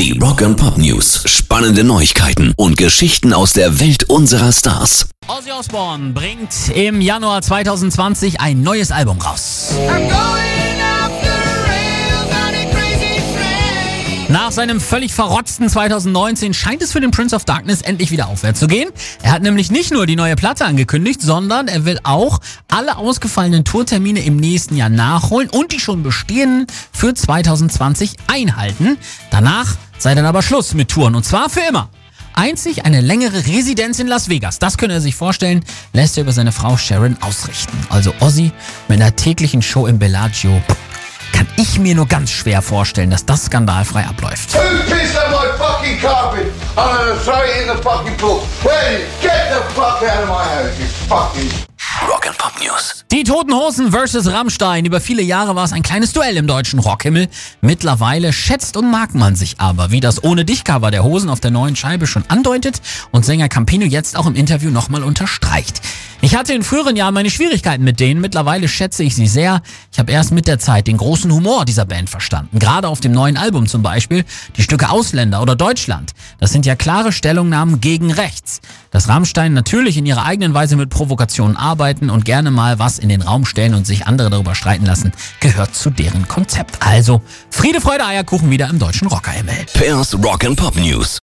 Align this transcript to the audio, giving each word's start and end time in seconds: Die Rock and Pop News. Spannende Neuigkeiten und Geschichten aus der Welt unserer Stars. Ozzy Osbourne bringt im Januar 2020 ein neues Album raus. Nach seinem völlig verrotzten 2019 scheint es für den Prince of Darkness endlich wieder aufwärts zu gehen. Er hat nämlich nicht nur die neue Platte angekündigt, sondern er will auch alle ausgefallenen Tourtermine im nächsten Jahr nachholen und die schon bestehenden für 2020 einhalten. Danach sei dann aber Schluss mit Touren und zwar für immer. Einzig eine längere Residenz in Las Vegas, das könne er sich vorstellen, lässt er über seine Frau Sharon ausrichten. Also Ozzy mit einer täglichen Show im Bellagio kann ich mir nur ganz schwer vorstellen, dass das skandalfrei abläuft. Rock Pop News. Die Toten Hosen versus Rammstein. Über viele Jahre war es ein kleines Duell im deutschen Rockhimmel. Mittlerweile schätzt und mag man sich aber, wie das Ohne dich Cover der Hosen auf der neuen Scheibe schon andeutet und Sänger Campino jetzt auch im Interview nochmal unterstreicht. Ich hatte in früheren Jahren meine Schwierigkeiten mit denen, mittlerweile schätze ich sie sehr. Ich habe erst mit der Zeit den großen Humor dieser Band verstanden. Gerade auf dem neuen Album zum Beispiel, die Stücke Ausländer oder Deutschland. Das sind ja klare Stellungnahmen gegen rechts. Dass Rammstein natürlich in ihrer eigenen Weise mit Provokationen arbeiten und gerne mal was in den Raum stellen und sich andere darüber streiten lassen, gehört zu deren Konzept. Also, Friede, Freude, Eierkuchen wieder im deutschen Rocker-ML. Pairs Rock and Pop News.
Die 0.00 0.18
Rock 0.18 0.40
and 0.40 0.56
Pop 0.56 0.78
News. 0.78 1.24
Spannende 1.26 1.84
Neuigkeiten 1.84 2.54
und 2.56 2.78
Geschichten 2.78 3.34
aus 3.34 3.52
der 3.52 3.80
Welt 3.80 4.04
unserer 4.04 4.50
Stars. 4.50 5.10
Ozzy 5.28 5.52
Osbourne 5.52 6.14
bringt 6.14 6.48
im 6.74 7.02
Januar 7.02 7.42
2020 7.42 8.40
ein 8.40 8.62
neues 8.62 8.92
Album 8.92 9.18
raus. 9.18 9.74
Nach 14.30 14.52
seinem 14.52 14.80
völlig 14.80 15.12
verrotzten 15.12 15.68
2019 15.68 16.54
scheint 16.54 16.80
es 16.80 16.92
für 16.92 17.00
den 17.00 17.10
Prince 17.10 17.36
of 17.36 17.44
Darkness 17.44 17.82
endlich 17.82 18.10
wieder 18.10 18.28
aufwärts 18.28 18.60
zu 18.60 18.68
gehen. 18.68 18.88
Er 19.22 19.32
hat 19.32 19.42
nämlich 19.42 19.70
nicht 19.70 19.92
nur 19.92 20.06
die 20.06 20.16
neue 20.16 20.36
Platte 20.36 20.64
angekündigt, 20.64 21.20
sondern 21.20 21.68
er 21.68 21.84
will 21.84 21.98
auch 22.04 22.38
alle 22.68 22.96
ausgefallenen 22.96 23.64
Tourtermine 23.64 24.24
im 24.24 24.36
nächsten 24.36 24.76
Jahr 24.76 24.88
nachholen 24.88 25.50
und 25.50 25.72
die 25.72 25.80
schon 25.80 26.02
bestehenden 26.02 26.68
für 26.90 27.12
2020 27.12 28.12
einhalten. 28.28 28.96
Danach 29.30 29.76
sei 30.00 30.14
dann 30.14 30.24
aber 30.24 30.42
Schluss 30.42 30.74
mit 30.74 30.88
Touren 30.88 31.14
und 31.14 31.24
zwar 31.24 31.50
für 31.50 31.60
immer. 31.60 31.90
Einzig 32.32 32.86
eine 32.86 33.00
längere 33.00 33.46
Residenz 33.46 33.98
in 33.98 34.06
Las 34.06 34.28
Vegas, 34.28 34.58
das 34.58 34.78
könne 34.78 34.94
er 34.94 35.00
sich 35.00 35.14
vorstellen, 35.14 35.64
lässt 35.92 36.16
er 36.16 36.22
über 36.22 36.32
seine 36.32 36.52
Frau 36.52 36.76
Sharon 36.76 37.16
ausrichten. 37.20 37.76
Also 37.90 38.14
Ozzy 38.20 38.52
mit 38.88 39.00
einer 39.00 39.14
täglichen 39.14 39.60
Show 39.62 39.86
im 39.86 39.98
Bellagio 39.98 40.62
kann 41.32 41.46
ich 41.56 41.78
mir 41.78 41.94
nur 41.94 42.06
ganz 42.06 42.30
schwer 42.30 42.62
vorstellen, 42.62 43.10
dass 43.10 43.26
das 43.26 43.46
skandalfrei 43.46 44.06
abläuft. 44.06 44.52
Rock 52.30 52.38
Pop 52.38 52.52
News. 52.64 53.04
Die 53.10 53.24
Toten 53.24 53.52
Hosen 53.52 53.90
versus 53.90 54.30
Rammstein. 54.30 54.84
Über 54.84 55.00
viele 55.00 55.20
Jahre 55.20 55.56
war 55.56 55.64
es 55.64 55.72
ein 55.72 55.82
kleines 55.82 56.12
Duell 56.12 56.36
im 56.36 56.46
deutschen 56.46 56.78
Rockhimmel. 56.78 57.26
Mittlerweile 57.60 58.32
schätzt 58.32 58.76
und 58.76 58.88
mag 58.88 59.16
man 59.16 59.34
sich 59.34 59.58
aber, 59.58 59.90
wie 59.90 59.98
das 59.98 60.22
Ohne 60.22 60.44
dich 60.44 60.62
Cover 60.62 60.92
der 60.92 61.02
Hosen 61.02 61.28
auf 61.28 61.40
der 61.40 61.50
neuen 61.50 61.74
Scheibe 61.74 62.06
schon 62.06 62.22
andeutet 62.28 62.82
und 63.10 63.24
Sänger 63.24 63.48
Campino 63.48 63.84
jetzt 63.84 64.16
auch 64.16 64.26
im 64.26 64.36
Interview 64.36 64.70
nochmal 64.70 65.02
unterstreicht. 65.02 65.80
Ich 66.22 66.36
hatte 66.36 66.52
in 66.52 66.62
früheren 66.62 66.96
Jahren 66.96 67.14
meine 67.14 67.30
Schwierigkeiten 67.30 67.82
mit 67.82 67.98
denen, 67.98 68.20
mittlerweile 68.20 68.68
schätze 68.68 69.02
ich 69.02 69.14
sie 69.14 69.26
sehr. 69.26 69.62
Ich 69.90 69.98
habe 69.98 70.12
erst 70.12 70.32
mit 70.32 70.46
der 70.46 70.58
Zeit 70.58 70.86
den 70.86 70.98
großen 70.98 71.32
Humor 71.32 71.64
dieser 71.64 71.86
Band 71.86 72.10
verstanden. 72.10 72.58
Gerade 72.58 72.88
auf 72.88 73.00
dem 73.00 73.12
neuen 73.12 73.38
Album 73.38 73.66
zum 73.66 73.82
Beispiel, 73.82 74.26
die 74.56 74.62
Stücke 74.62 74.90
Ausländer 74.90 75.40
oder 75.40 75.56
Deutschland. 75.56 76.12
Das 76.38 76.52
sind 76.52 76.66
ja 76.66 76.76
klare 76.76 77.12
Stellungnahmen 77.12 77.80
gegen 77.80 78.12
rechts. 78.12 78.60
Dass 78.90 79.08
Rammstein 79.08 79.54
natürlich 79.54 79.96
in 79.96 80.04
ihrer 80.04 80.26
eigenen 80.26 80.52
Weise 80.52 80.76
mit 80.76 80.90
Provokationen 80.90 81.56
arbeiten 81.56 82.10
und 82.10 82.26
gerne 82.26 82.50
mal 82.50 82.78
was 82.78 82.98
in 82.98 83.08
den 83.08 83.22
Raum 83.22 83.46
stellen 83.46 83.72
und 83.72 83.86
sich 83.86 84.06
andere 84.06 84.28
darüber 84.28 84.54
streiten 84.54 84.84
lassen, 84.84 85.12
gehört 85.40 85.74
zu 85.74 85.88
deren 85.88 86.28
Konzept. 86.28 86.76
Also, 86.80 87.22
Friede, 87.50 87.80
Freude, 87.80 88.04
Eierkuchen 88.04 88.50
wieder 88.50 88.68
im 88.68 88.78
deutschen 88.78 89.08
Rocker-ML. 89.08 89.66
Pairs 89.72 90.14
Rock 90.22 90.44
and 90.44 90.56
Pop 90.56 90.76
News. 90.76 91.18